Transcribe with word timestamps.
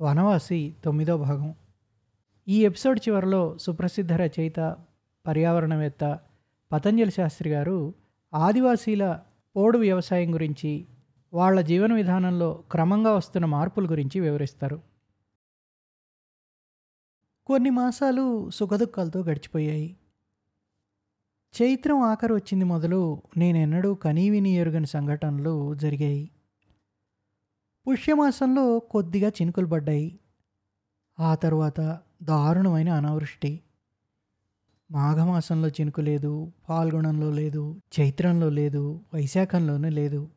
వనవాసి 0.00 0.74
తొమ్మిదో 0.84 1.16
భాగం. 1.16 1.54
ఈ 2.48 2.64
ఎపిసోడ్ 2.64 3.00
చివరిలో 3.08 3.58
సుప్రసిద్ధ 3.58 4.12
రచయిత 4.12 4.76
పర్యావరణవేత్త 5.26 6.18
పతంజలి 6.72 7.10
శాస్త్రి 7.10 7.50
గారు 7.50 7.94
ఆదివాసీల 8.34 9.20
పోడు 9.56 9.78
వ్యవసాయం 9.78 10.34
గురించి 10.34 10.86
వాళ్ళ 11.34 11.60
జీవన 11.60 11.94
విధానంలో 11.94 12.62
క్రమంగా 12.70 13.12
వస్తున్న 13.12 13.46
మార్పుల 13.46 13.90
గురించి 13.90 14.20
వివరిస్తారు. 14.20 14.80
కొన్ని 17.46 17.70
మాసాలు 17.70 18.50
సుఖదుఖాలతో 18.50 19.20
గడిచిపోయాయి. 19.20 19.96
చైత్రం 21.62 22.00
ఆఖరు 22.00 22.34
వచ్చింది 22.34 22.64
మొదలు 22.64 23.22
నేనెన్నడూ 23.36 23.94
కనీవిని 23.94 24.50
ఎరుగని 24.50 24.86
సంఘటనలు 24.86 25.74
జరిగాయి. 25.74 26.30
పుష్యమాసంలో 27.88 28.78
కొద్దిగా 28.78 29.28
చినుకులు 29.28 29.66
పడ్డాయి. 29.66 30.18
ఆ 31.20 31.34
తర్వాత 31.34 31.98
దారుణమైన 32.22 32.88
అనావృష్టి. 32.88 33.60
మాఘమాసంలో 34.90 35.68
చినుకు 35.68 36.00
లేదు 36.00 36.52
పాల్గొనంలో 36.68 37.30
లేదు 37.30 37.80
చైత్రంలో 38.00 38.48
లేదు 38.50 39.00
వైశాఖంలోనూ 39.14 39.88
లేదు. 39.88 40.28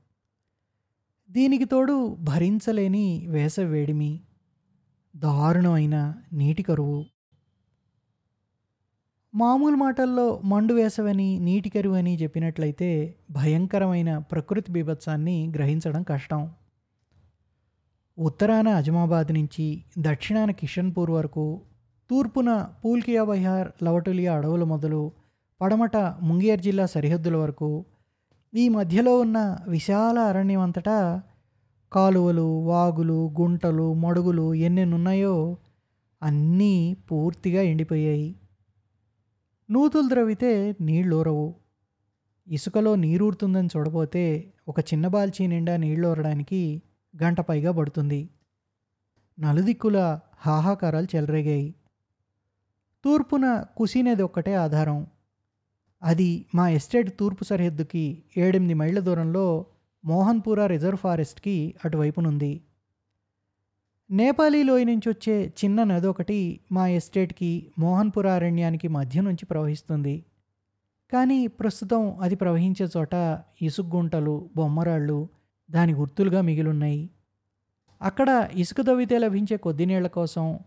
దీనికి 1.32 1.66
తోడు 1.66 2.16
భరించలేని 2.16 3.26
వేసవి 3.30 3.66
వేడిమి 3.66 4.22
దారుణమైన 5.18 6.16
నీటి 6.34 6.64
కరువు. 6.64 7.06
మామూలు 9.36 9.76
మాటల్లో 9.76 10.42
మండు 10.46 10.74
వేసవని 10.74 11.40
నీటి 11.40 11.70
కరువు 11.70 11.96
అని 11.96 12.16
చెప్పినట్లయితే 12.16 13.16
భయంకరమైన 13.32 14.18
ప్రకృతి 14.18 14.72
బీభత్సాన్ని 14.72 15.52
గ్రహించడం 15.56 16.04
కష్టం. 16.04 16.52
ఉత్తరాన 18.20 18.68
అజమాబాద్ 18.68 19.34
నుంచి 19.34 19.84
దక్షిణాన 20.00 20.52
కిషన్పూర్ 20.52 21.12
వరకు 21.12 21.62
తూర్పున 22.10 22.70
పూల్కియా 22.86 23.24
బైహార్ 23.24 23.72
లవటులియా 23.84 24.36
అడవులు 24.36 24.66
మొదలు 24.66 25.12
పడమట 25.62 25.98
ముంగేర్ 25.98 26.62
జిల్లా 26.62 26.86
సరిహద్దుల 26.86 27.36
వరకు 27.36 27.86
ఈ 28.54 28.70
మధ్యలో 28.70 29.20
ఉన్న 29.20 29.58
విశాల 29.68 30.20
అరణ్యం 30.20 30.62
అంతటా 30.62 31.22
కాలువలు 31.94 32.66
వాగులు 32.66 33.34
గుంటలు 33.42 33.94
మడుగులు 33.94 34.54
ఎన్నెన్నున్నాయో 34.54 35.58
అన్నీ 36.24 36.98
పూర్తిగా 37.12 37.62
ఎండిపోయాయి. 37.62 38.36
నూతులు 39.72 40.10
ద్రవితే 40.10 40.76
నీళ్ళూరవు 40.82 41.56
ఇసుకలో 42.48 42.96
నీరూరుతుందని 42.96 43.70
చూడపోతే 43.78 44.54
ఒక 44.68 44.80
చిన్న 44.80 45.08
బాల్చీ 45.08 45.48
నిండా 45.48 45.78
నీళ్ళూరడానికి 45.78 46.82
గంట 47.24 47.42
పైగా 47.42 47.72
పడుతుంది. 47.72 48.30
నలుదిక్కుల 49.40 50.20
హాహాకారాలు 50.38 51.08
చెలరేగాయి. 51.16 51.76
తూర్పున 53.06 53.66
కుసినేది 53.78 54.24
ఒక్కటే 54.24 54.54
ఆధారం. 54.56 55.08
అది 56.04 56.46
మా 56.56 56.70
ఎస్టేట్ 56.70 57.20
తూర్పు 57.20 57.44
సరిహద్దుకి 57.44 58.24
ఏడెనిమిది 58.38 58.74
మైళ్ళ 58.74 59.00
దూరంలో 59.00 59.66
మోహన్పురా 60.06 60.68
రిజర్వ్ 60.68 60.98
ఫారెస్ట్కి 60.98 61.76
అటువైపునుంది. 61.86 62.62
నేపాలీ 64.12 64.64
లోయ 64.64 64.84
నుంచి 64.84 65.10
వచ్చే 65.10 65.54
చిన్న 65.66 65.84
నది 65.84 66.08
ఒకటి 66.08 66.60
మా 66.72 66.88
ఎస్టేట్కి 66.88 67.72
మోహన్పుర 67.80 68.30
అరణ్యానికి 68.30 68.88
మధ్య 68.88 69.22
నుంచి 69.22 69.46
ప్రవహిస్తుంది. 69.46 70.26
కానీ 71.14 71.48
ప్రస్తుతం 71.48 72.20
అది 72.20 72.36
ప్రవహించే 72.36 72.88
చోట 72.98 73.44
ఇసుగుంటలు 73.62 74.50
బొమ్మరాళ్ళు 74.56 75.30
దాని 75.72 75.94
గుర్తులుగా 75.94 76.42
మిగిలున్నాయి. 76.42 77.10
అక్కడ 78.02 78.50
ఇసుక 78.54 78.82
తవ్వితే 78.82 79.18
లభించే 79.18 79.58
కొద్ది 79.58 79.86
నీళ్ళ 79.86 80.08
కోసం 80.08 80.60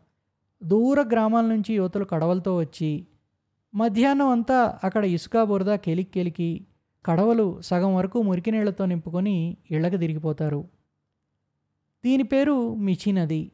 దూర 0.64 1.02
గ్రామాల 1.02 1.44
నుంచి 1.44 1.74
యువతలు 1.74 2.04
కడవలతో 2.04 2.56
వచ్చి 2.56 3.06
మధ్యాహ్నం 3.74 4.28
అంతా 4.28 4.78
అక్కడ 4.84 5.04
ఇసుక 5.04 5.42
బురద 5.42 5.74
కెలికి 5.74 6.10
కెలికి 6.10 6.66
కడవలు 7.06 7.60
సగం 7.60 7.94
వరకు 7.94 8.22
మురికి 8.22 8.50
నీళ్ళతో 8.50 8.86
నింపుకొని 8.86 9.56
ఇళ్ళకి 9.70 9.98
తిరిగిపోతారు. 9.98 10.68
దీని 12.04 12.22
పేరు 12.22 12.74
మిచి 12.74 13.12
నది. 13.12 13.50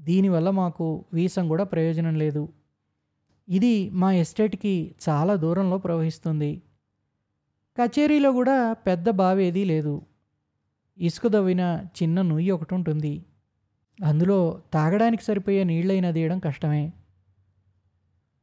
దీనివల్ల 0.00 0.50
మాకు 0.50 1.04
వీసం 1.12 1.48
కూడా 1.48 1.64
ప్రయోజనం 1.64 2.14
లేదు. 2.14 2.48
ఇది 3.48 3.90
మా 3.90 4.12
ఎస్టేట్కి 4.12 4.94
చాలా 5.08 5.36
దూరంలో 5.36 5.78
ప్రవహిస్తుంది. 5.78 6.62
కచేరీలో 7.80 8.32
కూడా 8.32 8.72
పెద్ద 8.72 9.10
బావేదీ 9.10 9.64
లేదు. 9.64 10.02
ఇసుక 10.98 11.26
దవ్విన 11.26 11.86
చిన్న 12.02 12.22
నుయ్యి 12.22 12.50
ఒకటి 12.50 12.74
ఉంటుంది 12.74 13.24
అందులో 14.04 14.62
తాగడానికి 14.72 15.22
సరిపోయే 15.22 15.64
నీళ్ళైనా 15.64 16.10
తీయడం 16.10 16.38
కష్టమే. 16.38 16.92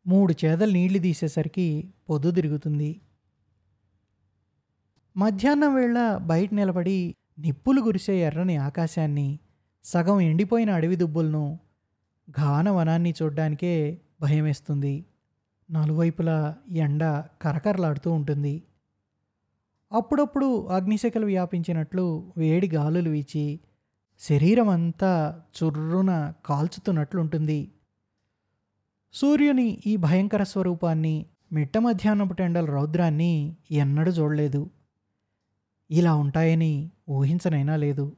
మూడు 0.08 0.34
చేదలు 0.46 0.72
నీళ్ళు 0.72 1.00
తీసేసరికి 1.00 1.94
పొద్దు 2.10 2.32
తిరుగుతుంది. 2.32 3.02
మధ్యాహ్నం 5.18 5.76
వేళ 5.76 6.18
బయట 6.18 6.54
నిలబడి 6.54 7.16
నిప్పులు 7.40 7.82
గురిసే 7.82 8.20
ఎర్రని 8.20 8.58
ఆకాశాన్ని 8.58 9.40
సగం 9.84 10.22
ఎండిపోయిన 10.22 10.70
అడవి 10.70 10.96
దుబ్బులను 10.96 11.60
ఘాన 12.30 12.70
వనాన్ని 12.70 13.14
చూడ్డానికే 13.22 14.02
భయమేస్తుంది. 14.22 15.06
నలువైపులా 15.72 16.56
ఎండ 16.70 17.04
కరకరలాడుతూ 17.42 18.12
ఉంటుంది. 18.12 18.64
అప్పుడప్పుడు 19.92 20.68
అగ్నిశకలు 20.68 21.26
వ్యాపించినట్లు 21.26 22.34
వేడి 22.38 22.70
గాలులు 22.76 23.10
వీచి 23.10 23.60
శరీరం 24.20 24.70
అంతా 24.70 25.42
చుర్రున 25.58 26.34
కాల్చుతున్నట్లుంటుంది. 26.46 27.72
సూర్యుని 29.14 29.78
ఈ 29.86 29.96
భయంకర 29.96 30.44
స్వరూపాన్ని 30.44 31.26
మిట్ట 31.54 31.78
మధ్యాహ్నపు 31.78 32.34
టెండల 32.34 32.66
రౌద్రాన్ని 32.66 33.56
ఎన్నడూ 33.72 34.12
చూడలేదు. 34.12 34.70
ఇలా 35.92 36.16
ఉంటాయని 36.16 36.92
ఊహించనైనా 37.10 37.76
లేదు. 37.76 38.16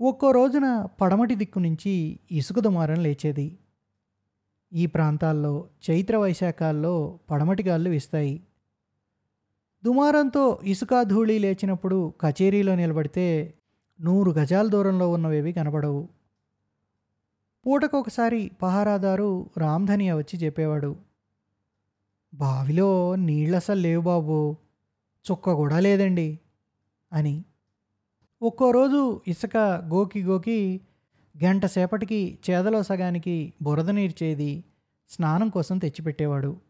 ఒక్కో 0.00 0.30
రోజున 0.30 0.88
పడమటి 1.00 1.34
దిక్కు 1.34 1.58
నుంచి 1.58 2.20
ఇసుక 2.30 2.58
దుమారం 2.58 3.02
లేచేది. 3.02 3.58
ఈ 4.72 4.86
ప్రాంతాల్లో 4.86 5.68
చైత్ర 5.90 6.16
వైశాఖాల్లో 6.16 7.18
పడమటి 7.30 7.62
గాళ్ళు 7.62 7.90
వీస్తాయి. 7.90 8.42
దుమారంతో 9.84 10.58
ఇసుక 10.64 11.02
ధూళి 11.02 11.38
లేచినప్పుడు 11.38 12.12
కచేరీలో 12.20 12.74
నిలబడితే 12.74 13.54
నూరు 14.00 14.30
గజాల 14.30 14.66
దూరంలో 14.66 15.10
ఉన్నవేవి 15.10 15.52
కనబడవు. 15.52 16.08
పూటకొకసారి 17.66 18.50
పహారాదారు 18.62 19.50
రామ్ధనియా 19.58 20.16
వచ్చి 20.16 20.38
చెప్పేవాడు 20.38 20.96
బావిలో 22.34 23.16
నీళ్ళసలు 23.16 23.80
లేవు 23.80 24.02
బాబు 24.02 24.56
చుక్క 25.30 25.52
కూడా 25.52 25.80
లేదండి 25.80 26.38
అని. 27.12 27.44
ఒక్కో 28.42 28.70
రోజు 28.70 29.20
ఇసుక 29.28 29.56
గోకి 29.92 30.22
గోకి 30.22 30.80
గంట 31.44 31.66
సేపటికి 31.66 32.38
చేదలో 32.50 32.82
సగానికి 32.82 33.52
బురద 33.62 33.90
నీర్చేది 33.90 34.64
స్నానం 35.10 35.48
కోసం 35.48 35.78
తెచ్చిపెట్టేవాడు. 35.78 36.69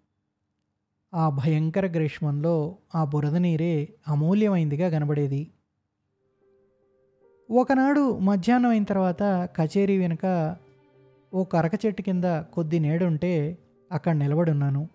ఆ 1.14 1.28
భయంకర 1.28 1.86
గ్రీష్మంలో 1.86 2.76
ఆ 2.94 3.04
బురద 3.04 3.36
నీరే 3.36 3.88
అమూల్యమైందిగా 4.08 4.88
కనబడేది. 4.88 5.50
ఒకనాడు 7.50 8.18
మధ్యాహ్నం 8.18 8.70
అయిన 8.70 8.84
తర్వాత 8.84 9.22
కచేరీ 9.56 9.98
వెనుక 9.98 10.56
ఓ 11.34 11.44
కరక 11.44 11.86
చెట్టు 11.86 12.02
కింద 12.02 12.24
కొద్ది 12.24 12.78
నేడుంటే 12.78 13.58
అక్కడ 13.92 14.14
నిలబడున్నాను. 14.16 14.88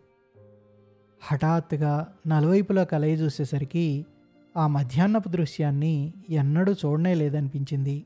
హఠాత్తుగా 1.23 2.15
నలువైపులా 2.27 2.83
కలయి 2.83 3.13
చూసేసరికి 3.13 4.05
ఆ 4.57 4.67
మధ్యాహ్నపు 4.67 5.29
దృశ్యాన్ని 5.29 6.13
ఎన్నడూ 6.29 6.71
చూడనే 6.73 7.13
లేదనిపించింది. 7.13 8.05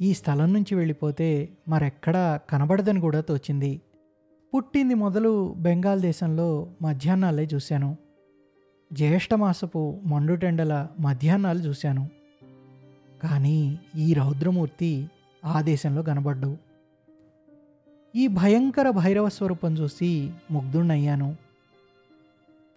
ఈ 0.00 0.14
స్థలం 0.14 0.52
నుంచి 0.52 0.74
వెళ్ళిపోతే 0.74 1.48
మరెక్కడా 1.68 2.40
కనబడదని 2.50 3.00
కూడా 3.00 3.20
తోచింది. 3.20 3.80
పుట్టింది 4.54 4.94
మొదలు 4.94 5.54
బెంగాల్ 5.58 6.00
దేశంలో 6.00 6.66
మధ్యాహ్నాలే 6.82 7.48
చూశాను. 7.54 7.96
జ్యేష్ఠమాసపు 8.92 10.00
మండుటెండల 10.04 10.86
మధ్యాహ్నాలు 11.00 11.58
చూశాను. 11.58 12.08
కానీ 13.22 13.78
ఈ 13.96 14.14
రౌద్రమూర్తి 14.14 15.10
ఆ 15.44 15.62
దేశంలో 15.62 16.02
కనబడ్డు. 16.02 16.56
ఈ 18.16 18.26
భయంకర 18.26 18.90
భైరవ 18.90 19.28
స్వరూపం 19.28 19.74
చూసి 19.74 20.32
ముగ్ధుణ్ణయ్యాను. 20.50 21.36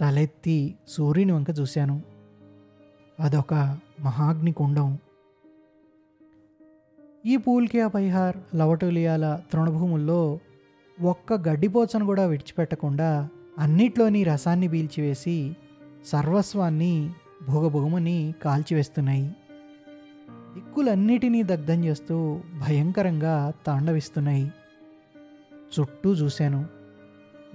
తలెత్తి 0.02 0.76
సూర్యుని 0.88 1.32
వంక 1.32 1.48
చూశాను. 1.60 2.02
అదొక 3.20 3.54
మహాగ్ని 4.00 4.52
కుండం 4.52 4.98
ఈ 7.26 7.38
పూల్కియా 7.38 7.88
బైహార్ 7.88 8.38
లవటూలియాల 8.56 9.42
తృణభూముల్లో 9.52 10.40
ఒక్క 11.02 11.34
గడ్డిపోచను 11.34 12.06
కూడా 12.06 12.26
విడిచిపెట్టకుండా 12.26 13.30
అన్నిట్లోని 13.60 14.24
రసాన్ని 14.24 14.68
పీల్చివేసి 14.68 15.56
సర్వస్వాన్ని 16.06 17.10
భోగభోగమని 17.50 18.34
కాల్చివేస్తున్నాయి. 18.44 19.36
దిక్కులన్నిటినీ 20.54 21.44
దగ్ధం 21.44 21.86
చేస్తూ 21.86 22.40
భయంకరంగా 22.68 23.54
తాండవిస్తున్నాయి. 23.68 24.52
చుట్టూ 25.80 26.14
చూశాను. 26.14 26.66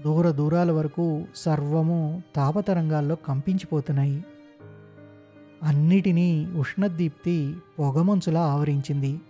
దూర 0.05 0.31
దూరాల 0.31 0.73
వరకు 0.73 1.25
సర్వము 1.37 2.23
తాపతరంగాల్లో 2.37 3.15
కంపించిపోతున్నాయి. 3.15 4.25
అన్నిటినీ 5.63 6.53
ఉష్ణదీప్తి 6.57 7.57
పొగమంచులా 7.79 8.41
ఆవరించింది. 8.41 9.21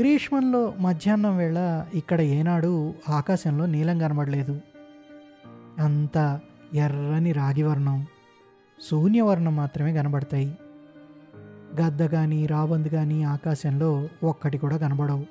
గ్రీష్మంలో 0.00 0.74
మధ్యాహ్నం 0.78 1.36
వేళ 1.36 1.86
ఇక్కడ 1.94 2.20
ఏనాడు 2.20 2.94
ఆకాశంలో 3.08 3.66
నీలం 3.66 3.98
కనబడలేదు. 3.98 4.60
అంతా 5.78 6.40
ఎర్రని 6.74 7.32
రాగివర్ణం 7.32 8.06
శూన్యవర్ణం 8.90 9.56
మాత్రమే 9.56 9.92
కనబడతాయి. 9.92 10.58
గద్ద 11.82 12.02
కానీ 12.02 12.46
రాబంద్ 12.46 12.88
కానీ 12.88 13.22
ఆకాశంలో 13.22 14.08
ఒక్కటి 14.22 14.58
కూడా 14.58 14.76
కనబడవు. 14.76 15.26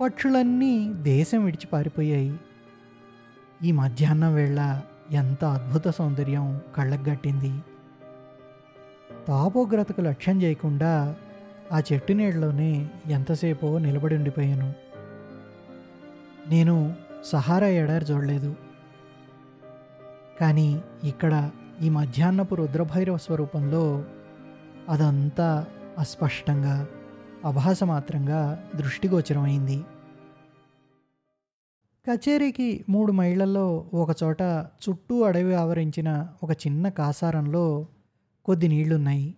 పక్షులన్నీ 0.00 0.92
దేశం 0.92 1.44
విడిచి 1.44 1.66
పారిపోయాయి. 1.66 2.38
ఈ 3.64 3.72
మధ్యాహ్నం 3.72 4.34
వేళ 4.34 4.80
ఎంత 5.10 5.44
అద్భుత 5.44 5.88
సౌందర్యం 5.88 6.60
కళ్ళకు 6.76 7.10
గట్టింది 7.10 7.60
తాపోగ్రతకు 9.28 10.00
లక్ష్యం 10.00 10.42
చేయకుండా 10.42 11.16
ఆ 11.72 11.82
చెట్టు 11.92 12.12
నీడలోనే 12.12 12.90
ఎంతసేపో 13.06 13.78
నిలబడి 13.78 14.14
ఉండిపోయాను. 14.14 14.72
నేను 16.48 16.94
సహారా 17.24 17.66
ఎడారి 17.66 18.04
చూడలేదు. 18.04 18.56
కానీ 20.40 20.82
ఇక్కడ 21.04 21.50
ఈ 21.82 21.88
మధ్యాహ్నపు 21.88 22.54
రుద్రభైరవ 22.54 23.16
స్వరూపంలో 23.16 24.04
అదంతా 24.88 25.66
అస్పష్టంగా 25.98 26.88
అభాసమాత్రంగా 27.44 28.70
దృష్టిగోచరమైంది. 28.76 29.84
కచేరీకి 32.10 32.84
మూడు 32.88 33.12
మైళ్ళల్లో 33.12 33.86
ఒకచోట 33.94 34.42
చుట్టూ 34.88 35.22
అడవి 35.22 35.54
ఆవరించిన 35.54 36.28
ఒక 36.42 36.50
చిన్న 36.52 36.88
కాసారంలో 36.88 37.86
కొద్ది 38.44 38.68
నీళ్ళున్నాయి. 38.68 39.34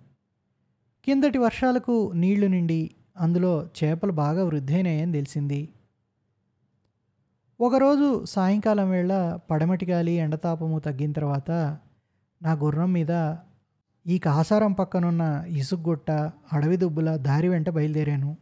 కిందటి 1.04 1.38
వర్షాలకు 1.38 2.12
నీళ్ళు 2.14 2.46
నిండి 2.46 2.90
అందులో 3.20 3.66
చేపలు 3.66 4.12
బాగా 4.12 4.44
వృద్ధైనాయని 4.44 5.12
తెలిసింది. 5.12 5.68
ఒకరోజు 7.60 8.24
సాయంకాలం 8.24 8.90
వేళ 8.90 9.38
పడమటి 9.50 9.86
గాలి 9.86 10.12
ఎండతాపము 10.12 10.78
తగ్గిన 10.78 11.12
తర్వాత 11.12 11.50
నా 12.42 12.52
గుర్రం 12.52 12.92
మీద 12.92 13.36
ఈ 14.06 14.18
కాసారం 14.18 14.72
పక్కనున్న 14.72 15.44
ఇసుగుట్ట 15.48 16.10
అడవి 16.52 16.76
దుబ్బుల 16.76 17.16
దారి 17.16 17.48
వెంట 17.48 17.70
బయలుదేరాను. 17.70 18.36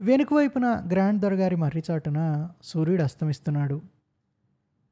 వెనుక 0.00 0.34
వైపున 0.34 0.84
గ్రాండ్ 0.92 1.22
దొరగారి 1.22 1.56
మర్రిచాటున 1.56 2.48
సూర్యుడు 2.62 3.02
అస్తమిస్తున్నాడు. 3.02 3.82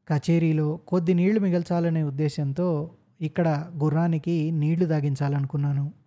కచేరీలో 0.08 0.76
కొద్ది 0.76 1.14
నీళ్ళు 1.14 1.40
మిగల్చాలనే 1.40 2.02
ఉద్దేశంతో 2.02 2.90
ఇక్కడ 3.20 3.70
గుర్రానికి 3.76 4.50
నీళ్ళు 4.50 4.86
దాగించాలనుకున్నాను 4.86 5.97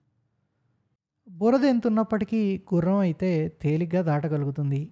బురద 1.41 1.63
ఎంతున్నప్పటికీ 1.63 2.61
గుర్రం 2.73 2.97
అయితే 2.97 3.47
తేలిగ్గా 3.47 4.01
దాటగలుగుతుంది. 4.01 4.89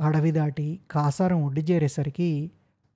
అడవి 0.00 0.30
దాటి 0.30 0.80
కాసారం 0.90 1.44
ఒడ్డు 1.44 1.60
చేరేసరికి 1.60 2.50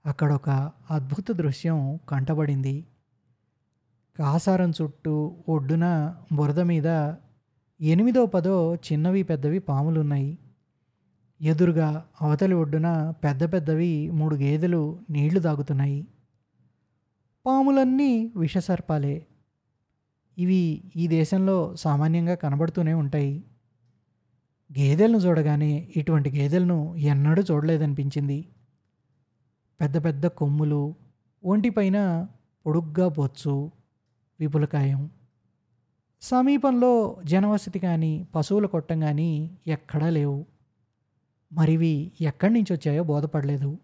అక్కడొక 0.07 0.73
అద్భుత 0.91 1.31
దృశ్యం 1.31 1.99
కంటబడింది. 2.09 2.87
కాసారం 4.19 4.73
చుట్టూ 4.83 5.37
ఒడ్డున 5.49 6.15
బురద 6.33 6.61
మీద 6.61 6.87
ఎనిమిదో 7.81 8.27
పదో 8.27 8.75
చిన్నవి 8.75 9.23
పెద్దవి 9.23 9.59
పాములున్నాయి. 9.59 10.39
ఎదురుగా 11.43 12.05
అవతలి 12.21 12.55
ఒడ్డున 12.55 13.15
పెద్ద 13.25 13.53
పెద్దవి 13.53 14.11
మూడు 14.11 14.37
గేదెలు 14.37 14.99
నీళ్ళు 15.11 15.41
తాగుతున్నాయి. 15.41 16.07
పాములన్నీ 17.47 18.33
విషసర్పాలే. 18.37 19.27
ఇవి 20.39 20.83
ఈ 20.97 21.07
దేశంలో 21.07 21.77
సామాన్యంగా 21.77 22.35
కనబడుతూనే 22.35 22.93
ఉంటాయి. 22.93 23.45
గేదెలను 24.79 25.19
చూడగానే 25.19 25.89
ఇటువంటి 25.97 26.31
గేదెలను 26.31 26.97
ఎన్నడూ 26.97 27.43
చూడలేదనిపించింది. 27.43 28.49
పెద్ద 29.81 30.05
పెద్ద 30.05 30.27
కొమ్ములు 30.27 30.95
ఒంటిపైన 31.45 32.29
పొడుగ్గా 32.67 33.09
బొచ్చు 33.09 33.71
విపులకాయం. 34.41 35.11
సమీపంలో 36.23 37.17
జనవసతి 37.25 37.79
కానీ 37.79 38.29
పశువుల 38.35 38.67
కొట్టం 38.67 39.01
కానీ 39.01 39.59
ఎక్కడా 39.67 40.11
లేవు. 40.11 40.47
మరివి 41.53 42.13
ఎక్కడి 42.21 42.53
నుంచి 42.53 42.73
వచ్చాయో 42.73 43.03
బోధపడలేదు. 43.03 43.79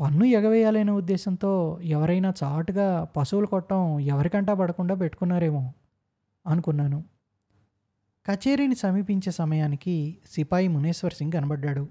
పన్ను 0.00 0.24
ఎగవేయాలనే 0.24 0.92
ఉద్దేశంతో 0.92 1.78
ఎవరైనా 1.82 2.32
చాటుగా 2.42 3.04
పశువులు 3.04 3.46
కొట్టం 3.46 4.00
ఎవరికంటా 4.00 4.54
పడకుండా 4.54 4.94
పెట్టుకున్నారేమో 4.94 5.72
అనుకున్నాను. 6.46 7.04
కచేరీని 8.30 8.74
సమీపించే 8.74 9.32
సమయానికి 9.32 10.18
సిపాయి 10.30 10.68
మునేశ్వర్ 10.68 11.12
సింగ్ 11.12 11.32
కనబడ్డాడు. 11.32 11.88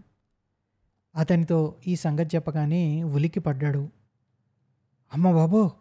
అతనితో 1.16 1.75
ఈ 1.88 1.96
సంగతి 1.96 2.36
చెప్పగానే 2.36 3.04
ఉలికి 3.04 3.40
పడ్డాడు. 3.40 3.90
అమ్మ 5.13 5.31
బాబో 5.31 5.72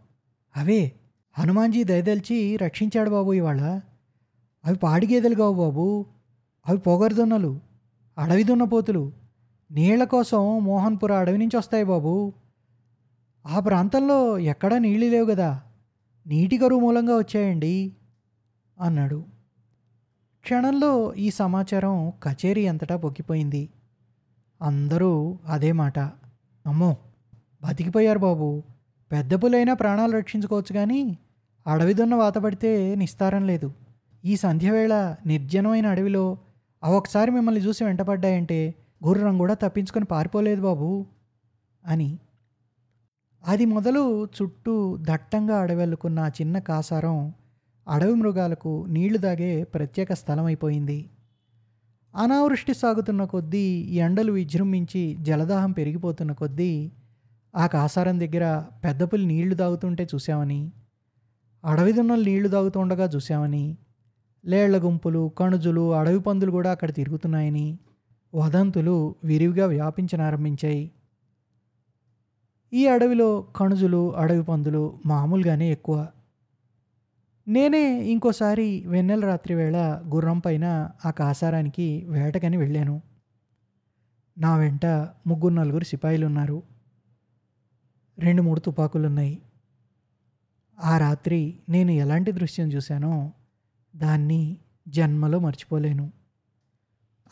అవే 0.56 0.92
హనుమాన్జీ 1.38 1.84
దయదలిచి 1.84 2.56
రక్షించాడు 2.56 3.10
బాబు 3.10 3.32
ఇవాళ. 3.32 3.80
అవి 4.64 4.76
పాడి 4.76 5.06
గేదెలు 5.06 5.34
కావు 5.34 5.54
బాబు. 5.54 6.06
అవి 6.66 6.78
పొగరుదున్నలు 6.78 7.60
అడవి 8.18 8.44
దున్నపోతులు 8.44 9.12
నీళ్ళ 9.74 10.04
కోసం 10.04 10.64
మోహన్పుర 10.64 11.12
అడవి 11.12 11.38
నుంచి 11.38 11.56
వస్తాయి 11.56 11.84
బాబు. 11.84 12.32
ఆ 13.46 13.60
ప్రాంతంలో 13.60 14.38
ఎక్కడా 14.38 14.78
నీళ్ళు 14.78 15.06
లేవు 15.06 15.26
కదా 15.26 15.62
నీటి 16.26 16.58
కరువు 16.58 16.80
మూలంగా 16.80 17.16
వచ్చాయండి 17.16 17.92
అన్నాడు. 18.80 19.24
క్షణంలో 20.42 21.14
ఈ 21.14 21.30
సమాచారం 21.30 22.10
కచేరీ 22.22 22.66
అంతటా 22.66 22.96
పొక్కిపోయింది. 22.96 23.68
అందరూ 24.62 25.38
అదే 25.46 25.72
మాట. 25.72 25.98
అమ్మో 26.66 26.96
బతికిపోయారు 27.64 28.18
బాబు. 28.18 28.62
పెద్ద 29.12 29.34
పులైనా 29.34 29.74
ప్రాణాలు 29.74 30.12
రక్షించుకోవచ్చు 30.12 30.74
కానీ 30.74 31.18
అడవి 31.66 31.94
దున్న 31.94 32.14
వాత 32.14 32.38
పడితే 32.38 32.94
నిస్తారం 32.94 33.46
లేదు. 33.46 33.72
ఈ 34.24 34.36
సంధ్యవేళ 34.36 35.16
నిర్జనమైన 35.26 35.86
అడవిలో 35.86 36.38
అవొకసారి 36.84 37.30
మిమ్మల్ని 37.30 37.60
చూసి 37.60 37.84
వెంటపడ్డాయంటే 37.84 38.74
గుర్రం 39.06 39.38
కూడా 39.38 39.54
తప్పించుకొని 39.54 40.04
పారిపోలేదు 40.04 40.62
బాబు 40.62 41.06
అని. 41.84 42.18
అది 43.44 43.64
మొదలు 43.64 44.02
చుట్టూ 44.26 44.96
దట్టంగా 45.00 45.56
అడవెళ్ళుకున్న 45.60 46.30
చిన్న 46.40 46.58
కాసారం 46.58 47.32
అడవి 47.86 48.14
మృగాలకు 48.14 48.86
నీళ్ళు 48.88 49.18
దాగే 49.18 49.64
ప్రత్యేక 49.64 50.12
స్థలం 50.12 50.44
అయిపోయింది 50.44 51.10
అనావృష్టి 52.14 52.74
సాగుతున్న 52.74 53.24
కొద్దీ 53.24 53.66
ఎండలు 53.98 54.32
విజృంభించి 54.32 55.16
జలదాహం 55.20 55.72
పెరిగిపోతున్న 55.72 56.32
కొద్దీ 56.32 56.92
ఆ 57.54 57.66
కాసారం 57.66 58.20
దగ్గర 58.20 58.44
పెద్ద 58.84 59.02
పులి 59.02 59.26
నీళ్ళు 59.26 59.54
తాగుతుంటే 59.54 60.08
చూసామని 60.14 60.60
అడవి 61.64 61.92
దున్నలు 61.92 62.24
నీళ్ళు 62.24 62.48
తాగుతుండగా 62.48 63.04
చూసామని 63.04 63.64
లేళ్ళ 64.44 64.76
గుంపులు 64.76 65.32
కణుజులు 65.38 65.94
అడవి 65.94 66.20
పందులు 66.20 66.50
కూడా 66.50 66.70
అక్కడ 66.70 66.90
తిరుగుతున్నాయని 66.94 67.66
వదంతులు 68.34 69.14
విరివిగా 69.24 69.66
వ్యాపించనారంభించాయి. 69.66 70.90
ఈ 72.72 72.86
అడవిలో 72.86 73.42
కణుజులు 73.42 74.16
అడవి 74.16 74.42
పందులు 74.42 74.98
మామూలుగానే 75.06 75.72
ఎక్కువ. 75.72 76.06
నేనే 77.48 78.04
ఇంకోసారి 78.04 78.86
వెన్నెల 78.86 79.24
రాత్రి 79.24 79.54
వేళ 79.54 79.76
గుర్రం 80.14 80.38
పైన 80.38 80.90
ఆ 81.04 81.10
కాసారానికి 81.10 82.04
వేటకని 82.08 82.56
వెళ్ళాను. 82.56 83.00
నా 84.38 84.56
వెంట 84.56 84.86
ముగ్గురు 85.26 85.54
నలుగురు 85.54 85.84
సిపాయిలు 85.84 86.26
ఉన్నారు 86.26 86.62
రెండు 88.18 88.42
మూడు 88.42 88.60
తుపాకులున్నాయి. 88.60 89.42
ఆ 90.80 90.98
రాత్రి 90.98 91.58
నేను 91.68 91.90
ఎలాంటి 91.90 92.32
దృశ్యం 92.32 92.68
చూశానో 92.72 93.32
దాన్ని 93.96 94.56
జన్మలో 94.88 95.38
మర్చిపోలేను. 95.38 96.23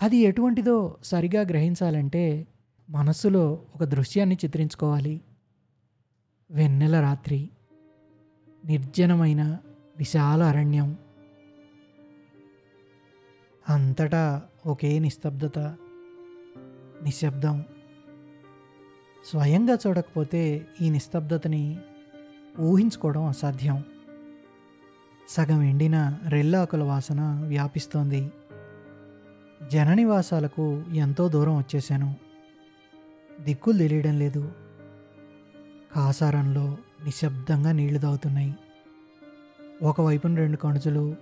అది 0.02 0.16
ఎటువంటిదో 0.16 0.96
సరిగా 1.04 1.42
గ్రహించాలంటే 1.42 2.46
మనస్సులో 2.90 3.62
ఒక 3.74 3.84
దృశ్యాన్ని 3.84 4.38
చిత్రించుకోవాలి. 4.44 5.20
వెన్నెల 6.50 7.00
రాత్రి 7.00 7.50
నిర్జనమైన 8.64 9.58
విశాల 9.98 10.42
అరణ్యం. 10.42 10.96
అంతటా 13.68 14.42
ఒకే 14.66 14.98
నిస్తబ్దత 14.98 15.58
నిశ్శబ్దం. 17.02 17.64
స్వయంగా 19.30 19.78
చూడకపోతే 19.86 20.66
ఈ 20.82 20.90
నిస్తబ్దతని 20.90 21.78
ఊహించుకోవడం 22.60 23.24
అసాధ్యం. 23.24 23.84
సగం 25.28 25.62
ఎండిన 25.62 26.18
రెల్లాకుల 26.28 26.82
వాసన 26.82 27.44
వ్యాపిస్తోంది. 27.48 28.30
జననివాసాలకు 29.68 30.84
ఎంతో 30.92 31.28
దూరం 31.28 31.58
వచ్చేశాను. 31.58 32.14
దిక్కులు 33.40 33.78
తెలియడం 33.78 34.18
లేదు. 34.18 34.52
కాసారంలో 35.94 36.78
నిశ్శబ్దంగా 37.04 37.72
నీళ్ళు 37.72 38.00
తాగుతున్నాయి. 38.00 38.54
ఒకవైపున 39.82 40.36
రెండు 40.36 40.56
కణుజులు 40.56 41.16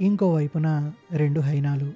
ఇంకోవైపున 0.00 0.92
రెండు 1.12 1.40
హైనాలు. 1.40 1.92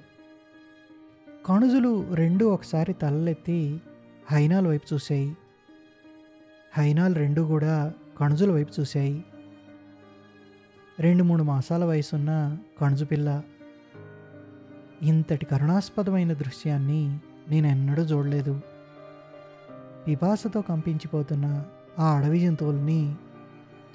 కణుజులు 1.45 2.13
రెండు 2.13 2.45
ఒకసారి 2.45 2.93
తలలెత్తి 2.93 3.81
హైనాల 4.31 4.67
వైపు 4.67 4.93
చూశాయి. 4.93 5.37
హైనాలు 6.73 7.13
రెండు 7.13 7.41
కూడా 7.41 7.93
కణుజుల 8.19 8.51
వైపు 8.51 8.73
చూశాయి. 8.79 9.23
రెండు 10.99 11.23
మూడు 11.23 11.43
మాసాల 11.43 11.85
వయసున్న 11.85 12.57
కణుజు 12.81 13.05
పిల్ల 13.05 13.43
ఇంతటి 15.01 15.45
కరుణాస్పదమైన 15.45 16.33
దృశ్యాన్ని 16.33 17.19
నేను 17.47 17.67
ఎన్నడూ 17.67 18.01
చూడలేదు. 18.01 18.61
పిపాసతో 20.07 20.61
కంపించిపోతున్న 20.61 21.65
ఆ 21.99 22.17
అడవి 22.17 22.39
జంతువుల్ని 22.39 23.15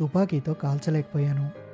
తుపాకీతో 0.00 0.54
కాల్చలేకపోయాను. 0.54 1.70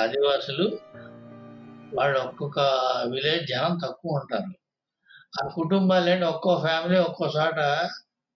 ఆదివాసులు 0.00 0.78
వాళ్ళు 1.94 2.18
ఒక్కొక్క 2.18 2.58
విలేజ్ 3.10 3.46
జనం 3.46 3.78
తక్కువ 3.84 4.10
ఉంటారు. 4.12 4.52
ఆ 5.44 5.48
కుటుంబాలు 5.48 6.10
ఏంటి 6.10 6.24
ఒక్కో 6.24 6.62
ఫ్యామిలీ 6.66 7.00
ఒక్కో 7.00 7.26
చోట 7.26 7.88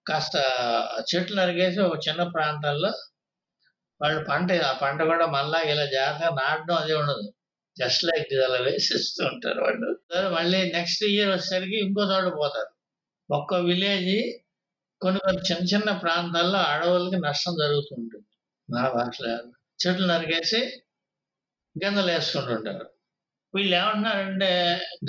కాస్త 0.07 0.37
చెట్లు 1.15 1.37
నరిగేసి 1.41 1.81
ఒక 1.81 1.99
చిన్న 2.09 2.23
ప్రాంతాల్లో 2.23 2.93
వాళ్ళు 4.03 4.21
పంట 4.31 4.53
ఆ 4.71 4.73
పంట 4.83 5.01
కూడా 5.11 5.27
మళ్ళా 5.37 5.59
ఇలా 5.73 5.85
జాగ్రత్తగా 5.97 6.31
నాటడం 6.43 6.77
అది 6.83 6.95
ఉండదు. 7.01 7.25
జస్ట్ 7.77 8.03
లైక్ 8.05 8.33
అలా 8.47 8.59
వేసిస్తూ 8.69 9.21
ఉంటారు 9.33 9.61
వాళ్ళు. 9.61 9.89
మళ్ళీ 10.37 10.61
నెక్స్ట్ 10.73 11.03
ఇయర్ 11.05 11.31
వచ్చేసరికి 11.31 11.77
ఇంకో 11.87 12.03
చోట 12.13 12.29
పోతారు. 12.41 12.73
ఒక్కో 13.31 13.57
విలేజ్ 13.71 14.15
కొన్ని 15.01 15.21
కొన్ని 15.21 15.43
చిన్న 15.49 15.63
చిన్న 15.73 15.91
ప్రాంతాల్లో 15.93 16.59
అడవులకి 16.73 17.19
నష్టం 17.21 17.55
జరుగుతుంటుంది 17.63 18.29
నా 18.69 18.83
భాషలో 18.89 19.31
చెట్లు 19.81 20.07
నరికేసి 20.07 20.61
గింజలు 21.77 22.11
వేసుకుంటుంటారు 22.13 22.87
వీళ్ళు 23.55 23.75
ఏమంటున్నారంటే 23.77 24.51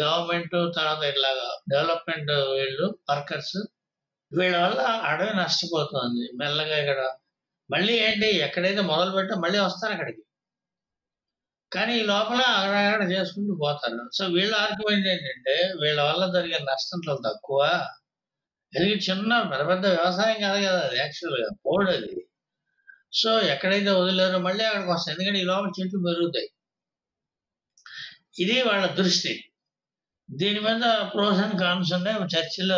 గవర్నమెంట్ 0.02 0.56
తర్వాత 0.78 1.02
ఇట్లాగా 1.12 1.50
డెవలప్మెంట్ 1.74 2.32
వీళ్ళు 2.58 2.86
వర్కర్స్ 3.12 3.58
వీళ్ళ 4.32 4.56
వల్ల 4.58 4.82
అడవి 5.10 5.34
నష్టపోతుంది. 5.38 6.24
మెల్లగా 6.42 6.76
ఇక్కడ 6.84 7.02
మళ్ళీ 7.72 7.94
ఏంటి? 8.06 8.30
ఎక్కడైతే 8.46 8.82
మొదలు 8.82 9.12
పెట్టా 9.12 9.36
మళ్ళీ 9.36 9.60
వస్తారు 9.60 9.94
అక్కడికి. 9.94 10.22
కానీ 11.72 11.94
ఈ 12.00 12.04
లోపల 12.04 12.42
అక్కడ 12.58 13.12
చేసుకుంటూ 13.12 13.54
పోతారు 13.56 14.02
సో 14.18 14.24
వీళ్ళ 14.26 14.54
ఆర్గ్యుమెంట్ 14.56 15.08
ఏంటంటే 15.08 15.56
వీళ్ళ 15.84 16.00
వల్ల 16.02 16.24
జరిగే 16.34 16.60
నష్టం 16.72 17.00
చాలా 17.10 17.22
తక్కువ. 17.30 17.60
ఇది 18.74 18.90
చిన్న 19.08 19.42
పెద్ద 19.52 19.64
పెద్ద 19.68 19.86
వ్యవసాయం 19.88 20.38
కాదు 20.42 20.60
కదా 20.66 20.80
అది 20.88 20.98
యాక్చువల్గా 20.98 21.50
బోర్డు 21.66 21.92
అది. 21.92 22.28
సో 23.14 23.40
ఎక్కడైతే 23.40 23.92
వదిలేరో 23.92 24.40
మళ్ళీ 24.40 24.64
అక్కడికి 24.66 24.92
వస్తాయి 24.92 25.14
ఎందుకంటే 25.16 25.40
ఈ 25.40 25.44
లోపల 25.44 25.72
చెట్లు 25.80 26.00
పెరుగుతాయి. 26.08 26.50
ఇది 28.40 28.62
వాళ్ళ 28.62 28.86
దృష్టి. 28.86 29.34
దీని 30.32 30.60
మీద 30.60 30.86
ప్రోస్ 31.14 31.40
అండ్ 31.40 31.60
కాన్స్ 31.62 31.94
ఉన్నాయి. 31.94 32.18
చర్చిలో 32.36 32.78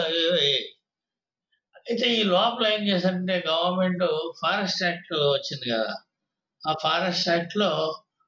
అయితే 1.86 2.06
ఈ 2.20 2.24
లోపల 2.24 2.66
ఏం 2.76 2.84
చేశారంటే 2.90 3.44
గవర్నమెంట్ 3.48 4.04
ఫారెస్ట్ 4.42 4.84
యాక్ట్ 4.84 5.14
వచ్చింది 5.36 5.66
కదా. 5.74 5.92
ఆ 6.64 6.72
ఫారెస్ట్ 6.84 7.30
యాక్ట్లో 7.30 7.70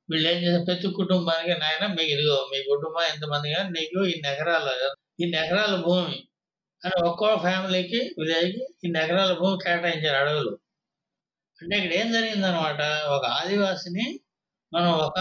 వీళ్ళు 0.09 0.27
ఏం 0.31 0.37
చేశారు? 0.43 0.65
ప్రతి 0.65 0.87
కుటుంబానికి 0.91 1.55
నాయన 1.59 1.85
మీకు 1.87 2.11
ఇదిగో 2.15 2.37
మీ 2.51 2.59
కుటుంబం 2.73 3.05
ఎంతమంది 3.13 3.47
కానీ 3.55 3.69
నీకు 3.79 3.99
ఈ 4.05 4.15
ఎకరాలు 4.33 4.73
ఇన్ని 5.19 5.37
ఎకరాల 5.37 5.75
భూమి 5.81 6.17
అని 6.83 6.95
ఒక్కో 7.09 7.37
ఫ్యామిలీకి 7.37 7.99
విలేజ్కి 8.19 8.63
ఇన్ని 8.83 8.99
ఎకరాల 9.03 9.33
భూమి 9.33 9.57
కేటాయించారు 9.65 10.15
అడవులు. 10.15 10.53
అంటే 11.59 11.73
ఇక్కడ 11.77 11.93
ఏం 12.01 12.07
జరిగిందనమాట 12.13 12.81
ఒక 13.17 13.25
ఆదివాసిని 13.39 14.07
మనం 14.73 14.91
ఒక 15.07 15.19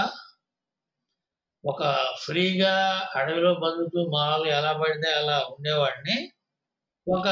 ఒక 1.64 1.82
ఫ్రీగా 2.24 2.74
అడవిలో 3.16 3.54
బతుకుతూ 3.54 4.00
మామూలుగా 4.10 4.58
ఎలా 4.58 4.72
పడితే 4.72 5.08
అలా 5.12 5.36
ఉండేవాడిని. 5.54 6.16
ఒక 7.06 7.28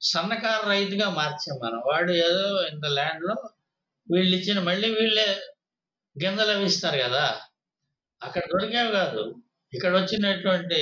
సన్నకారు 0.00 0.68
రైతుగా 0.68 1.10
మార్చాం 1.10 1.56
మనం. 1.64 1.80
వాడు 1.86 2.12
ఏదో 2.26 2.44
ఇంత 2.72 2.86
ల్యాండ్లో 2.98 3.34
వీళ్ళు 4.10 4.36
ఇచ్చిన 4.36 4.58
మళ్ళీ 4.60 4.88
వీళ్ళే 4.94 5.28
గింజలు 6.16 6.50
అవి 6.50 6.64
ఇస్తారు 6.64 6.98
కదా. 6.98 7.24
అక్కడ 8.22 8.42
దొరికేవి 8.52 8.90
కాదు. 8.92 9.22
ఇక్కడ 9.72 9.92
వచ్చినటువంటి 9.96 10.80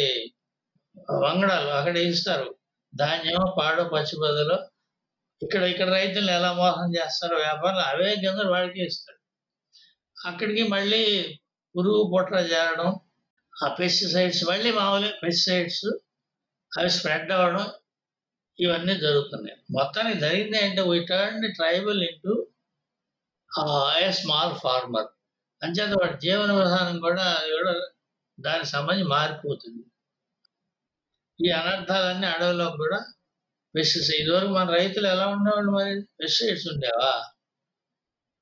వంగడాలు 1.23 1.71
అక్కడ 1.71 1.97
ఇస్తారు. 1.97 2.49
ధాన్యం 2.95 3.43
పాడు 3.59 3.83
పచ్చి 3.83 4.17
బదులు 4.21 4.57
ఇక్కడ 5.43 5.63
ఇక్కడ 5.63 5.89
రైతులను 5.89 6.33
ఎలా 6.33 6.53
మోసం 6.53 6.89
చేస్తారో 6.95 7.37
వ్యాపారులు 7.37 7.83
అవే 7.91 8.15
గింజలు 8.15 8.51
వాడికి 8.51 8.81
ఇస్తారు. 8.87 9.19
అక్కడికి 10.17 10.63
మళ్ళీ 10.69 11.03
పురుగు 11.75 12.01
పుట్ర 12.13 12.37
చేరడం 12.53 12.89
ఆ 13.55 13.69
పెస్టిసైడ్స్ 13.81 14.45
మళ్ళీ 14.45 14.71
మామూలు 14.73 15.09
పెస్టిసైడ్స్ 15.25 15.87
అవి 16.73 16.91
స్ప్రెడ్ 16.91 17.31
అవ్వడం 17.33 17.65
ఇవన్నీ 18.61 18.95
జరుగుతున్నాయి. 18.99 19.57
మొత్తానికి 19.71 20.19
జరిగింది 20.21 20.57
ఏంటంటే 20.59 20.83
we 20.91 20.99
turn 21.05 21.55
tribal 21.55 22.01
into 22.03 22.35
a 24.01 24.11
small 24.13 24.55
farmer 24.65 25.09
అంచేత 25.63 25.93
వాడి 26.01 26.17
జీవన 26.19 26.51
విధానం 26.53 26.99
కూడా 26.99 27.25
అది 27.39 27.51
కూడా 27.53 27.73
దానికి 28.39 28.69
సంబంధించి 28.69 29.09
మారిపోతుంది. 29.09 29.85
ఈ 31.39 31.51
అనర్థాలన్నీ 31.51 32.27
అడవిలో 32.27 32.67
కూడా 32.71 32.99
పెస్టిసైడ్ 33.75 34.21
ఇదివరకు 34.23 34.53
మన 34.53 34.69
రైతులు 34.71 35.07
ఎలా 35.07 35.27
ఉండేవాళ్ళు 35.29 35.71
మరి? 35.73 35.95
పెస్టిసైడ్స్ 36.21 36.67
ఉండేవా? 36.69 37.11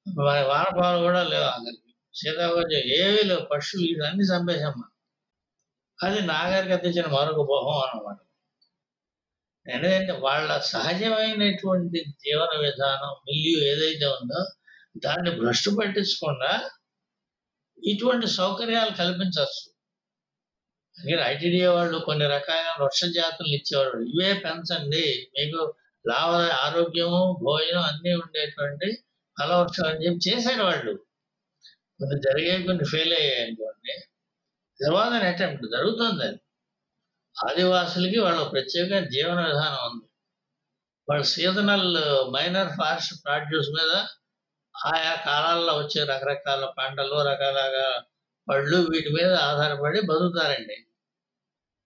మరి 0.06 0.42
వానపాలు 0.48 0.98
కూడా 1.02 1.22
లేవు 1.22 1.48
అందరికి. 1.56 1.82
సీతాకోజం 2.14 2.82
ఏవి 3.00 3.22
లేవు. 3.24 3.44
పక్షులు 3.52 3.82
ఇవన్నీ 3.86 4.24
చంపేశామ్మా 4.24 4.86
అది 5.98 6.20
నాగరికత 6.26 6.84
ఇచ్చిన 6.86 7.06
మరొక 7.06 7.40
భోహం 7.48 7.78
అన్నమాట. 7.86 8.18
ఎందుకంటే 9.70 10.12
వాళ్ళ 10.12 10.58
సహజమైనటువంటి 10.58 12.04
జీవన 12.04 12.60
విధానం 12.60 13.08
మిల్యూ 13.08 13.66
ఏదైతే 13.66 14.06
ఉందో 14.06 14.46
దాన్ని 14.98 15.40
భ్రష్టు 15.40 15.70
పట్టించకుండా 15.70 16.70
ఇటువంటి 17.84 18.26
సౌకర్యాలు 18.26 18.90
కల్పించవచ్చు. 18.90 19.76
మీరు 21.06 21.20
ఐటీడీఏ 21.20 21.66
వాళ్ళు 21.66 21.98
కొన్ని 21.98 22.26
రకాల 22.26 22.82
వృక్ష 22.82 23.04
జాతులు 23.04 23.48
ఇచ్చేవాళ్ళు. 23.48 24.02
ఇవే 24.02 24.32
పెంచండి. 24.34 25.28
మీకు 25.38 25.74
లాభ 26.08 26.34
ఆరోగ్యము 26.66 27.38
భోజనం 27.42 27.82
అన్నీ 27.82 28.14
ఉండేటువంటి 28.14 28.98
ఫలవృక్షం 29.40 29.84
అని 29.88 30.04
చెప్పి 30.06 30.30
చేశారు 30.30 30.62
వాళ్ళు. 30.62 30.92
కొన్ని 31.98 32.20
జరిగాయి 32.20 32.62
కొన్ని 32.62 32.84
ఫెయిల్ 32.84 33.12
అయ్యాయి 33.12 33.42
అనుకోండి. 33.46 33.92
తర్వాత 34.84 35.12
అటెంప్ట్ 35.12 35.66
జరుగుతుంది 35.66 36.24
అది. 36.24 36.38
ఆదివాసులకి 37.36 38.18
వాళ్ళ 38.18 38.42
ప్రత్యేక 38.48 39.04
జీవన 39.04 39.46
విధానం 39.46 39.90
ఉంది. 39.90 40.06
వాళ్ళ 41.08 41.24
సీజనల్ 41.24 41.96
మైనర్ 42.32 42.68
ఫారెస్ట్ 42.68 43.24
ప్రాడ్యూస్ 43.24 43.68
మీద 43.68 43.96
ఆయా 44.76 45.14
కాలాల్లో 45.26 45.78
వచ్చే 45.78 46.04
రకరకాల 46.04 46.72
పంటలు 46.78 47.14
రకరకాల 47.14 48.02
పళ్ళు 48.50 48.76
వీటి 48.76 49.08
మీద 49.08 49.32
ఆధారపడి 49.32 50.00
బతుకుతారండి. 50.00 50.86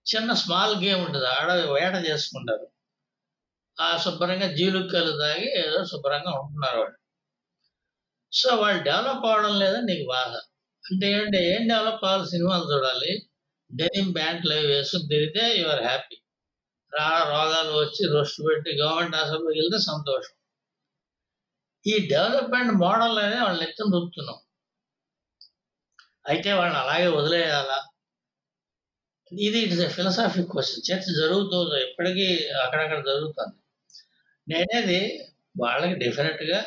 చిన్న 0.06 0.32
స్మాల్ 0.32 0.84
గేమ్ 0.84 1.06
ఉంటుంది. 1.06 1.26
ఆడ 1.26 1.52
వేట 1.52 2.06
చేసుకుంటారు. 2.08 2.70
ఆ 3.80 3.96
శుభ్రంగా 3.96 4.46
జీలుక్కలు 4.52 5.18
తాగి 5.18 5.66
ఏదో 5.66 5.84
శుభ్రంగా 5.84 6.32
ఉంటున్నారు 6.40 6.78
వాళ్ళు. 6.78 6.96
సో 8.32 8.56
వాళ్ళు 8.56 8.82
డెవలప్ 8.82 9.26
అవ్వడం 9.26 9.58
లేదని 9.58 9.94
నీకు 9.94 10.08
బాధ. 10.08 10.36
అంటే 10.84 11.12
ఏంటంటే 11.12 11.38
ఏం 11.44 11.68
డెవలప్ 11.68 12.04
అవ్వాలి 12.04 12.30
సినిమాలు 12.30 12.74
చూడాలి? 12.74 13.29
డెనిమ్ 13.70 14.10
ప్యాంట్లు 14.16 14.52
అవి 14.56 14.66
వేసుకుని 14.72 15.08
తిరిగితే 15.12 15.42
యువర్ 15.60 15.82
హ్యాపీ 15.88 16.16
రా 16.92 17.08
రోగాలు 17.32 17.72
వచ్చి 17.82 18.02
రొస్ట్ 18.14 18.40
పెట్టి 18.46 18.70
గవర్నమెంట్ 18.82 19.16
హాస్పిటల్కి 19.18 19.60
వెళ్తే 19.60 19.78
సంతోషం. 19.90 20.34
ఈ 21.84 21.94
డెవలప్మెంట్ 22.12 22.72
మోడల్ 22.84 23.18
అనేది 23.18 23.38
వాళ్ళని 23.44 23.64
ఎత్తున 23.68 23.92
చూపుతున్నాం 23.94 24.38
అయితే 26.30 26.50
వాళ్ళని 26.58 26.78
అలాగే 26.84 27.06
వదిలేయాలా? 27.18 27.78
ఇది 29.32 29.58
ఇట్స్ 29.66 29.82
ఫిలసాఫిక్ 29.96 30.50
క్వశ్చన్ 30.54 30.84
చర్చ 30.88 31.06
జరుగుతుంది 31.20 31.76
ఎప్పటికీ 31.86 32.26
అక్కడక్కడ 32.64 33.00
జరుగుతుంది. 33.10 33.54
నేనేది 34.46 35.00
వాళ్ళకి 35.62 35.96
డెఫినెట్గా 36.02 36.60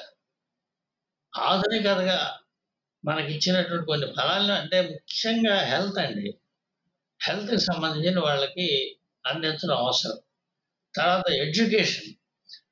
ఆధునికతగా 1.34 2.18
మనకి 3.04 3.30
ఇచ్చినటువంటి 3.36 3.86
కొన్ని 3.92 4.08
ఫలాలను 4.16 4.54
అంటే 4.62 4.78
ముఖ్యంగా 4.92 5.56
హెల్త్ 5.72 6.00
అండి. 6.06 6.28
హెల్త్కి 7.28 7.58
సంబంధించిన 7.60 8.20
వాళ్ళకి 8.20 8.98
అందించడం 9.26 9.78
అవసరం. 9.78 10.18
తర్వాత 10.96 11.32
ఎడ్యుకేషన్ 11.32 12.10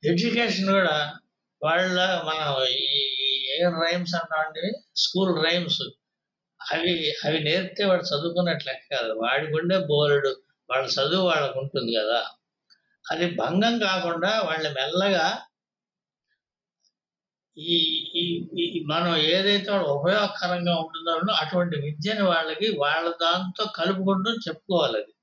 ఎడ్యుకేషన్ 0.06 0.70
కూడా 0.70 1.14
వాళ్ళ 1.64 2.00
మనం 2.26 2.66
ఈ 2.70 3.08
ఏం 3.62 3.82
రైమ్స్ 3.82 4.16
అంటే 4.16 4.72
స్కూల్ 4.96 5.46
రైమ్స్ 5.46 5.82
అవి 6.74 7.14
అవి 7.26 7.40
నేర్పితే 7.40 7.86
వాడు 7.86 8.04
చదువుకున్నట్లు 8.04 8.70
లెక్క 8.70 8.96
కాదు. 8.96 9.14
వాడికి 9.14 9.54
ఉండే 9.54 9.78
బోలెడు 9.78 10.42
వాళ్ళ 10.70 10.88
చదువు 10.88 11.26
వాళ్ళకు 11.28 11.60
ఉంటుంది 11.60 11.96
కదా. 12.00 12.26
అది 13.12 13.36
భంగం 13.36 13.80
కాకుండా 13.80 14.42
వాళ్ళ 14.42 14.72
మెల్లగా 14.72 15.40
ఈ 17.58 17.78
ఈ 18.16 18.86
మనం 18.88 19.18
ఏదైతే 19.18 19.72
ఉపయోగకరంగా 19.72 20.74
ఉంటుందో 20.76 21.34
అటువంటి 21.34 21.76
విద్యని 21.78 22.24
వాళ్ళకి 22.24 22.68
వాళ్ళ 22.78 23.14
దాంతో 23.22 23.66
కలుపుకుంటూ 23.76 24.32
చెప్పుకోవాలి 24.32 24.98
అది. 24.98 25.14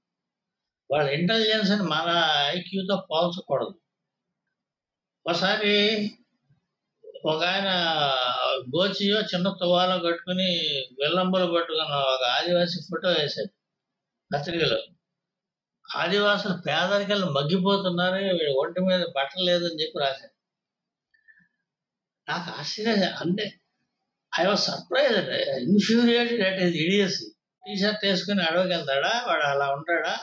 వాళ్ళ 0.90 1.10
ఇంటెలిజెన్స్ని 1.10 1.82
మన 1.82 2.08
ఐక్యూతో 2.56 2.96
పోల్చకూడదు. 3.10 3.74
ఒకసారి 5.26 5.72
ఒక 7.24 7.44
ఆయన 7.44 7.70
గోచియో 8.76 9.18
చిన్న 9.20 9.48
తువాలో 9.60 9.98
కట్టుకుని 9.98 10.48
విల్లంబులు 11.00 11.54
పట్టుకున్న 11.54 11.94
ఒక 12.14 12.24
ఆదివాసి 12.24 12.80
ఫోటో 12.80 13.08
వేశాడు 13.08 13.52
పత్రికలో. 14.30 14.78
ఆదివాసులు 15.96 16.54
పేదరికలు 16.66 17.26
మగ్గిపోతున్నారు 17.26 18.14
వీడు 18.14 18.52
ఒంటి 18.60 18.80
మీద 18.80 19.02
బట్టలు 19.16 19.44
లేదని 19.44 19.80
చెప్పి 19.82 19.98
రాశాడు. 19.98 20.37
నాకు 22.28 22.60
ఆశ్చర్యం. 22.60 23.12
అంటే 23.20 23.52
I 24.40 24.46
was 24.46 24.60
surprise 24.60 25.16
infuriated 25.68 26.42
at 26.42 26.60
his 26.62 26.76
idiocy 26.76 27.24
T 27.64 27.76
shirt 27.76 28.04
వేసుకుని 28.04 28.42
అడవికి 28.42 28.68
వెళ్తాడా? 28.68 29.24
వాడు 29.28 29.42
అలా 29.42 29.72
ఉంటాడా? 29.72 30.18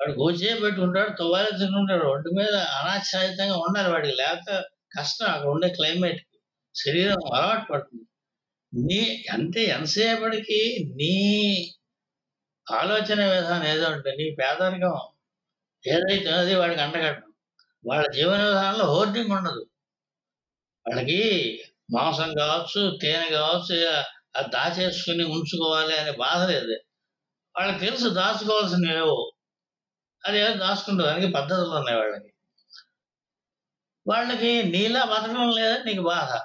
వాడు 0.00 0.12
గోచే 0.12 0.60
పెట్టుకుంటాడు 0.62 1.16
తువ్వాలే 1.16 1.50
తింటుంటాడు 1.50 2.04
ఒంటి 2.04 2.30
మీద 2.38 2.54
అనాచ్ఛాదితంగా 2.54 3.56
ఉండాలి 3.56 3.88
వాడికి. 3.92 4.16
లేకపోతే 4.16 4.62
కష్టం 4.98 5.26
అక్కడ 5.26 5.48
ఉండే 5.48 5.68
క్లైమేట్ 5.68 6.20
శరీరం 6.74 7.34
అలవాటు 7.34 7.72
పడుతుంది. 7.72 8.06
నీ 8.74 9.24
అంటే 9.32 9.64
ఎంతసేపటికి 9.64 10.60
నీ 10.96 11.14
ఆలోచన 12.72 13.24
విధానం 13.26 13.66
ఏదో 13.66 13.86
ఉంటే 13.88 14.10
నీ 14.10 14.36
పేదరికం 14.40 14.96
ఏదైతే 15.88 16.30
అది 16.30 16.54
వాడికి 16.54 16.80
అంటగట్టడం. 16.80 17.32
వాళ్ళ 17.86 18.12
జీవన 18.14 18.44
విధానంలో 18.44 18.84
హోర్డింగ్ 18.84 19.30
ఉండదు. 19.30 19.69
వాళ్ళకి 20.90 21.20
మాంసం 21.92 22.34
కావచ్చు 22.34 22.98
తేనె 23.02 23.30
కావచ్చు 23.30 23.90
అది 24.36 24.48
దాచేసుకుని 24.48 25.24
ఉంచుకోవాలి 25.24 25.98
అనే 25.98 26.10
బాధ 26.10 26.50
లేదు. 26.50 26.80
వాళ్ళకి 27.56 27.78
తెలుసు 27.78 28.08
దాచుకోవాల్సినవి 28.08 28.94
ఏవో. 28.94 29.32
అది 30.24 30.38
ఏదో 30.38 30.54
దాచుకుంటారు 30.54 31.32
పద్ధతులు 31.34 31.76
ఉన్నాయి 31.76 31.98
వాళ్ళకి. 31.98 32.32
వాళ్ళకి 34.06 34.62
నీలా 34.62 35.04
బతకడం 35.04 35.50
లేదని 35.50 35.84
నీకు 35.84 36.02
బాధ. 36.02 36.40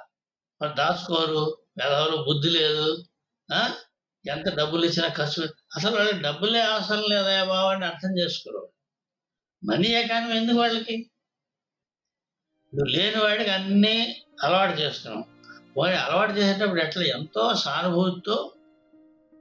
మరి 0.62 0.74
దాచుకోరు 0.74 1.62
ఎవరు 1.82 2.16
బుద్ధి 2.16 2.50
లేదు 2.50 3.06
ఆ? 3.54 3.74
ఎంత 4.26 4.54
డబ్బులు 4.54 4.84
ఇచ్చినా 4.86 5.08
ఖర్చు 5.08 5.42
అసలు 5.76 5.96
వాళ్ళకి 5.96 6.18
డబ్బులే 6.18 6.60
అవసరం 6.60 7.02
లేదా 7.02 7.44
బాబు 7.44 7.68
అని 7.68 7.84
అర్థం 7.84 8.18
చేసుకోరు 8.18 8.72
మనీ 9.64 9.88
ఎకానమీ 9.88 10.36
ఎందుకు 10.36 10.58
వాళ్ళకి? 10.58 11.10
నువ్వు 12.74 12.96
లేని 12.96 13.18
వాడికి 13.18 13.50
అన్నీ 13.50 14.25
అలవాటు 14.44 14.80
చేస్తున్నాం. 14.80 15.24
పోనీ 15.76 15.92
అలవాటు 15.92 16.32
చేసేటప్పుడు 16.32 16.80
ఎట్లా 16.80 17.02
ఎంతో 17.02 17.54
సానుభూతితో 17.54 18.52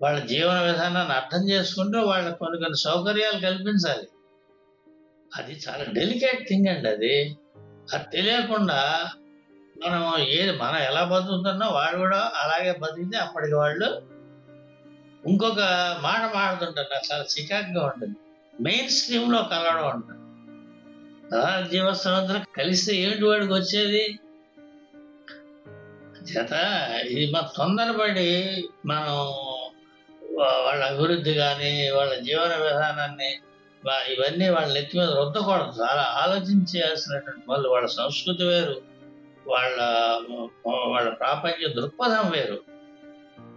వాళ్ళ 0.02 0.20
జీవన 0.20 0.62
విధానాన్ని 0.62 1.14
అర్థం 1.14 1.50
చేసుకుంటూ 1.50 2.00
వాళ్ళకి 2.00 2.40
కొన్ని 2.40 2.58
కొన్ని 2.58 2.78
సౌకర్యాలు 2.78 3.40
కల్పించాలి. 3.40 4.08
అది 5.36 5.60
చాలా 5.70 5.86
డెలికేట్ 5.94 6.50
థింగ్ 6.50 6.68
అండి 6.68 6.90
అది. 6.90 7.38
అది 7.94 8.04
తెలియకుండా 8.14 9.10
మనం 9.86 10.18
ఏది 10.18 10.58
మనం 10.58 10.78
ఎలా 10.78 11.04
బతుకుతున్నా 11.04 11.68
వాడు 11.68 11.98
కూడా 11.98 12.32
అలాగే 12.36 12.72
బతికితే 12.72 13.18
అప్పటికి 13.18 13.54
వాళ్ళు 13.54 14.02
ఇంకొక 15.28 15.60
మాట 16.02 16.36
మాడుతుంటారు. 16.36 16.88
నాకు 16.94 17.14
చాలా 17.14 17.24
చికాకుగా 17.24 17.86
ఉంటుంది. 17.86 18.16
మెయిన్ 18.62 18.90
స్ట్రీమ్లో 18.90 19.44
కలవడం 19.44 19.90
ఉంటుంది 19.90 20.22
ప్రధాన 21.30 21.68
జీవస్రవంతులు 21.68 22.40
కలిస్తే 22.58 22.96
ఏమిటి 22.96 23.26
వాడికి 23.26 23.54
వచ్చేది? 23.54 24.20
చేత 26.32 26.52
ఇది 27.12 27.32
మన 27.32 27.50
తొందరపడి 27.58 28.64
మనం 28.86 29.08
వాళ్ళ 30.66 30.86
అభివృద్ధి 30.86 31.34
కానీ 31.34 31.90
వాళ్ళ 31.90 32.16
జీవన 32.16 32.56
విధానాన్ని 32.56 33.32
ఇవన్నీ 34.14 34.50
వాళ్ళ 34.50 34.74
నెత్తి 34.74 35.00
మీద 35.00 35.10
రుద్దకూడదు. 35.10 35.82
చాలా 35.82 36.02
ఆలోచించాల్సినటువంటి 36.02 37.46
వాళ్ళు 37.50 37.70
వాళ్ళ 37.70 37.88
సంస్కృతి 37.88 38.44
వేరు. 38.44 38.82
వాళ్ళ 39.48 39.78
వాళ్ళ 40.68 41.10
ప్రాపంచ 41.10 41.74
దృక్పథం 41.74 42.32
వేరు. 42.32 42.60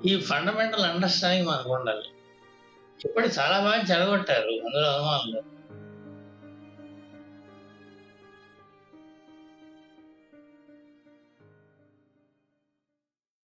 ఈ 0.06 0.20
ఫండమెంటల్ 0.20 0.84
అండర్స్టాండింగ్ 0.84 1.46
మనకు 1.46 1.72
ఉండాలి. 1.72 2.08
ఇప్పటి 3.04 3.28
చాలా 3.28 3.60
బాగా 3.60 3.82
చెడగొట్టారు. 3.82 4.48
అందులో 4.48 4.92
అనుమానం 4.92 5.32
లేదు. 5.34 5.57